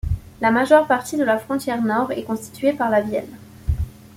[0.41, 3.37] La majeure partie de la frontière nord est constituée par la Vienne.